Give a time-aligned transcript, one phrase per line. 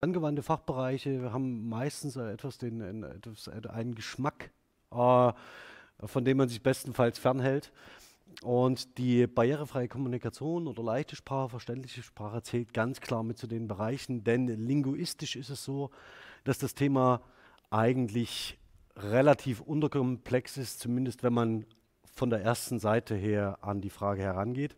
[0.00, 4.50] angewandte Fachbereiche haben meistens etwas den, etwas, einen Geschmack,
[4.92, 5.32] äh,
[6.04, 7.72] von dem man sich bestenfalls fernhält.
[8.42, 13.66] Und die barrierefreie Kommunikation oder leichte Sprache, verständliche Sprache zählt ganz klar mit zu den
[13.66, 15.90] Bereichen, denn linguistisch ist es so,
[16.44, 17.22] dass das Thema
[17.70, 18.58] eigentlich
[18.96, 21.66] relativ unterkomplex ist, zumindest wenn man
[22.12, 24.76] von der ersten Seite her an die Frage herangeht.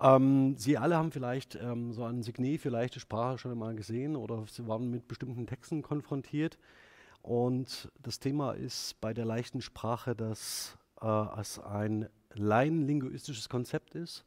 [0.00, 4.16] Ähm, Sie alle haben vielleicht ähm, so ein Signet für leichte Sprache schon einmal gesehen
[4.16, 6.58] oder Sie waren mit bestimmten Texten konfrontiert.
[7.22, 14.24] Und das Thema ist bei der leichten Sprache, dass äh, es ein laienlinguistisches Konzept ist,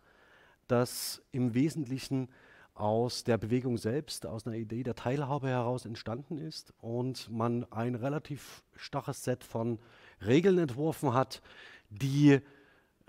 [0.67, 2.29] das im Wesentlichen
[2.73, 7.95] aus der Bewegung selbst, aus einer Idee der Teilhabe heraus entstanden ist und man ein
[7.95, 9.79] relativ starres Set von
[10.25, 11.41] Regeln entworfen hat,
[11.89, 12.39] die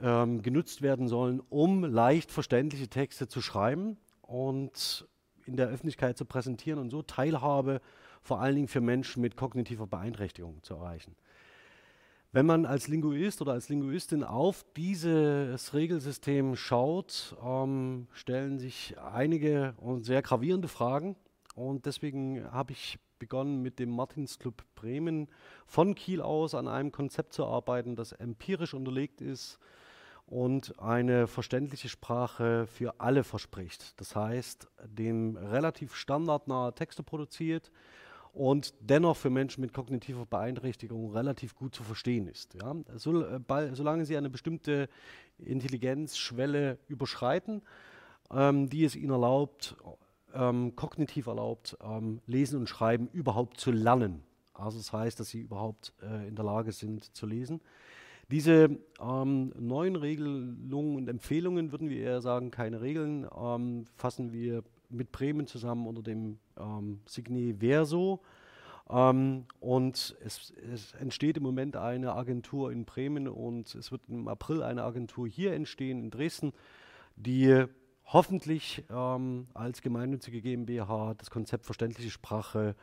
[0.02, 5.06] ähm, genutzt werden sollen, um leicht verständliche Texte zu schreiben und
[5.46, 7.80] in der Öffentlichkeit zu präsentieren und so Teilhabe
[8.20, 11.16] vor allen Dingen für Menschen mit kognitiver Beeinträchtigung zu erreichen.
[12.32, 19.74] Wenn man als Linguist oder als Linguistin auf dieses Regelsystem schaut, ähm, stellen sich einige
[19.76, 21.16] und sehr gravierende Fragen.
[21.54, 25.28] Und deswegen habe ich begonnen, mit dem Martinsclub Bremen
[25.66, 29.60] von Kiel aus an einem Konzept zu arbeiten, das empirisch unterlegt ist
[30.32, 34.00] und eine verständliche Sprache für alle verspricht.
[34.00, 37.70] Das heißt, dem relativ standardnahe Texte produziert,
[38.32, 42.54] und dennoch für Menschen mit kognitiver Beeinträchtigung relativ gut zu verstehen ist.
[42.54, 42.74] Ja?
[42.96, 43.40] So, äh,
[43.74, 44.88] solange sie eine bestimmte
[45.36, 47.60] Intelligenzschwelle überschreiten,
[48.32, 49.76] ähm, die es ihnen erlaubt,
[50.32, 54.22] ähm, kognitiv erlaubt, ähm, Lesen und Schreiben überhaupt zu lernen.
[54.54, 57.60] Also das heißt, dass sie überhaupt äh, in der Lage sind zu lesen.
[58.32, 64.64] Diese ähm, neuen Regelungen und Empfehlungen, würden wir eher sagen, keine Regeln, ähm, fassen wir
[64.88, 68.22] mit Bremen zusammen unter dem ähm, Signet Verso.
[68.88, 74.26] Ähm, und es, es, entsteht im Moment eine Agentur in Bremen und es wird im
[74.28, 76.54] April eine Agentur hier entstehen in Dresden,
[77.16, 77.66] die
[78.06, 82.76] hoffentlich ähm, als gemeinnützige GmbH das Konzept verständliche Sprache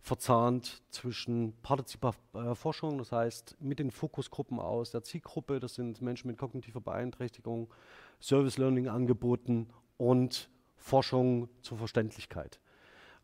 [0.00, 6.28] verzahnt zwischen partizipativer Forschung, das heißt mit den Fokusgruppen aus der Zielgruppe, das sind Menschen
[6.28, 7.68] mit kognitiver Beeinträchtigung,
[8.20, 12.60] Service Learning Angeboten und Forschung zur Verständlichkeit.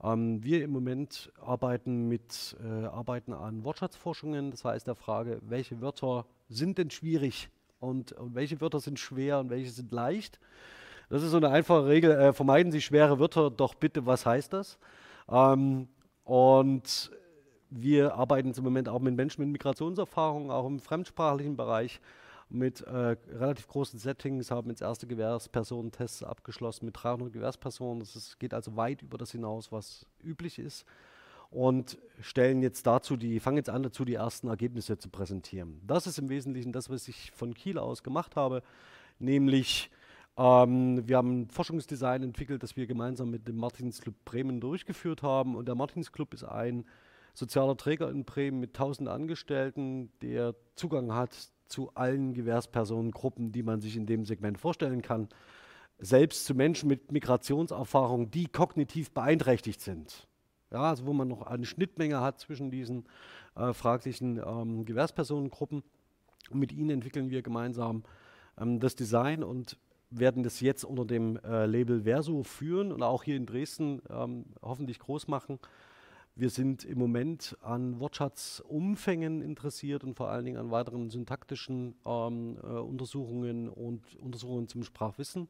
[0.02, 5.80] Ähm, wir im Moment arbeiten mit äh, arbeiten an Wortschatzforschungen, das heißt der Frage, welche
[5.80, 7.48] Wörter sind denn schwierig
[7.80, 10.40] und, und, welche Wörter sind schwer und welche sind leicht.
[11.08, 12.12] Das ist so eine einfache Regel.
[12.12, 14.78] Äh, vermeiden Sie schwere Wörter, doch bitte, was heißt das?
[15.28, 15.88] Ähm,
[16.24, 17.10] und
[17.70, 22.00] wir arbeiten im Moment auch mit Menschen mit Migrationserfahrung, auch im fremdsprachlichen Bereich
[22.48, 28.00] mit äh, relativ großen Settings, haben jetzt erste Gewährspersonentests abgeschlossen mit 300 Gewährspersonen.
[28.00, 30.84] Das ist, geht also weit über das hinaus, was üblich ist.
[31.50, 35.80] Und stellen jetzt dazu die, fangen jetzt an dazu, die ersten Ergebnisse zu präsentieren.
[35.86, 38.62] Das ist im Wesentlichen das, was ich von Kiel aus gemacht habe,
[39.18, 39.90] nämlich
[40.36, 45.54] ähm, wir haben ein Forschungsdesign entwickelt, das wir gemeinsam mit dem Martinsclub Bremen durchgeführt haben.
[45.54, 46.84] Und der Martinsclub ist ein
[47.34, 51.36] sozialer Träger in Bremen mit 1000 Angestellten, der Zugang hat
[51.66, 55.28] zu allen Gewährspersonengruppen, die man sich in dem Segment vorstellen kann,
[55.98, 60.28] selbst zu Menschen mit Migrationserfahrung, die kognitiv beeinträchtigt sind.
[60.70, 63.04] Ja, also wo man noch eine Schnittmenge hat zwischen diesen
[63.54, 65.82] äh, fraglichen ähm, Gewährspersonengruppen.
[66.50, 68.02] Und mit ihnen entwickeln wir gemeinsam
[68.58, 69.78] ähm, das Design und
[70.10, 74.46] werden das jetzt unter dem äh, Label Verso führen und auch hier in Dresden ähm,
[74.62, 75.58] hoffentlich groß machen.
[76.36, 82.58] Wir sind im Moment an Wortschatzumfängen interessiert und vor allen Dingen an weiteren syntaktischen ähm,
[82.60, 85.48] äh, Untersuchungen und Untersuchungen zum Sprachwissen.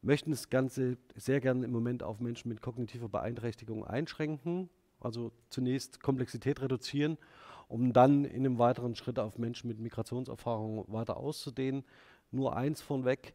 [0.00, 6.00] Möchten das Ganze sehr gerne im Moment auf Menschen mit kognitiver Beeinträchtigung einschränken, also zunächst
[6.00, 7.18] Komplexität reduzieren,
[7.68, 11.84] um dann in einem weiteren Schritt auf Menschen mit Migrationserfahrung weiter auszudehnen.
[12.30, 13.34] Nur eins vorweg,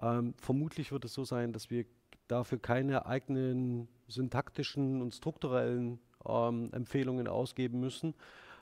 [0.00, 1.84] ähm, vermutlich wird es so sein, dass wir
[2.28, 8.14] dafür keine eigenen syntaktischen und strukturellen ähm, Empfehlungen ausgeben müssen,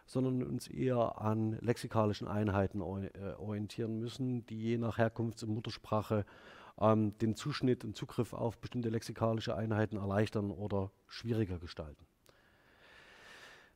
[0.06, 6.24] sondern uns eher an lexikalischen Einheiten äh, orientieren müssen, die je nach Herkunfts- und Muttersprache
[6.80, 12.04] ähm, den Zuschnitt und Zugriff auf bestimmte lexikalische Einheiten erleichtern oder schwieriger gestalten.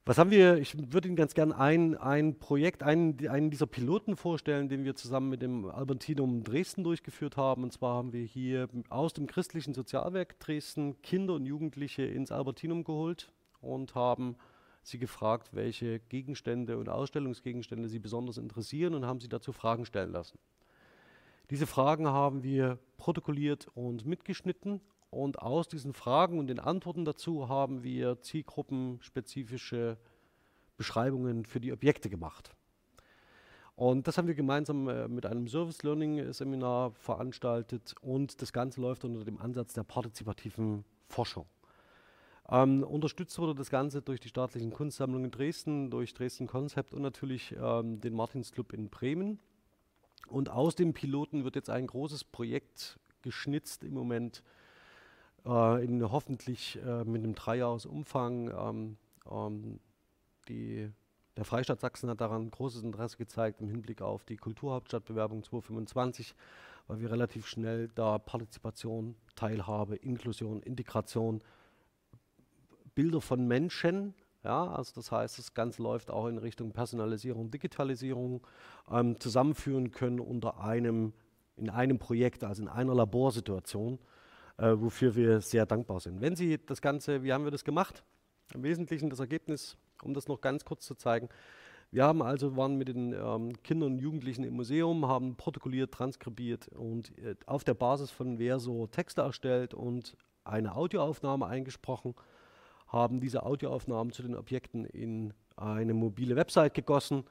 [0.06, 0.58] Was haben wir?
[0.58, 4.94] Ich würde Ihnen ganz gerne ein, ein Projekt, einen, einen dieser Piloten vorstellen, den wir
[4.94, 7.62] zusammen mit dem Albertinum Dresden durchgeführt haben.
[7.62, 12.84] Und zwar haben wir hier aus dem christlichen Sozialwerk Dresden Kinder und Jugendliche ins Albertinum
[12.84, 14.36] geholt und haben
[14.82, 20.12] sie gefragt, welche Gegenstände und Ausstellungsgegenstände sie besonders interessieren und haben sie dazu Fragen stellen
[20.12, 20.38] lassen.
[21.48, 24.82] Diese Fragen haben wir protokolliert und mitgeschnitten
[25.14, 29.96] und aus diesen Fragen und den Antworten dazu haben wir zielgruppenspezifische
[30.76, 32.54] Beschreibungen für die Objekte gemacht.
[33.76, 38.80] Und das haben wir gemeinsam äh, mit einem Service Learning Seminar veranstaltet und das Ganze
[38.80, 41.46] läuft unter dem Ansatz der partizipativen Forschung.
[42.48, 47.02] Ähm, unterstützt wurde das Ganze durch die staatlichen Kunstsammlungen in Dresden, durch Dresden Concept und
[47.02, 49.40] natürlich ähm, den Martinsclub in Bremen.
[50.28, 54.42] Und aus dem Piloten wird jetzt ein großes Projekt geschnitzt im Moment,
[55.46, 58.50] äh, in hoffentlich äh, mit einem Dreijahresumfang.
[58.50, 58.96] Ähm,
[59.30, 59.80] ähm
[60.48, 60.92] die
[61.36, 66.34] der Freistaat Sachsen hat daran großes Interesse gezeigt im Hinblick auf die Kulturhauptstadtbewerbung 2025,
[66.86, 71.42] weil wir relativ schnell da Partizipation, Teilhabe, Inklusion, Integration,
[72.94, 74.14] Bilder von Menschen,
[74.44, 78.46] ja, also das heißt, das Ganze läuft auch in Richtung Personalisierung, Digitalisierung,
[78.90, 81.14] ähm, zusammenführen können unter einem,
[81.56, 83.98] in einem Projekt, also in einer Laborsituation,
[84.56, 86.20] äh, wofür wir sehr dankbar sind.
[86.20, 88.04] Wenn Sie das Ganze, wie haben wir das gemacht?
[88.52, 91.28] Im Wesentlichen das Ergebnis um das noch ganz kurz zu zeigen.
[91.90, 96.68] Wir haben also, waren mit den ähm, Kindern und Jugendlichen im Museum, haben protokolliert, transkribiert
[96.68, 102.14] und äh, auf der Basis von Verso Texte erstellt und eine Audioaufnahme eingesprochen,
[102.88, 107.24] haben diese Audioaufnahmen zu den Objekten in eine mobile Website gegossen,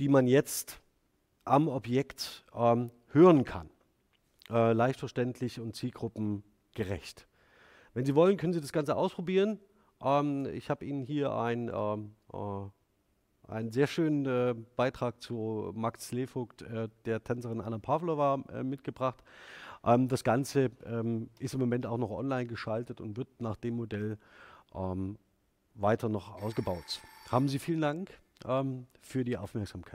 [0.00, 0.80] die man jetzt
[1.44, 3.68] am Objekt ähm, hören kann.
[4.50, 7.26] Äh, leicht verständlich und zielgruppengerecht.
[7.94, 9.60] Wenn Sie wollen, können Sie das Ganze ausprobieren.
[10.02, 16.12] Ähm, ich habe Ihnen hier ein, ähm, äh, einen sehr schönen äh, Beitrag zu Max
[16.12, 19.22] Levogt, äh, der Tänzerin Anna Pavlova, äh, mitgebracht.
[19.84, 23.76] Ähm, das Ganze ähm, ist im Moment auch noch online geschaltet und wird nach dem
[23.76, 24.18] Modell
[24.74, 25.18] ähm,
[25.74, 27.00] weiter noch ausgebaut.
[27.30, 28.10] Haben Sie vielen Dank
[28.46, 29.90] ähm, für die Aufmerksamkeit.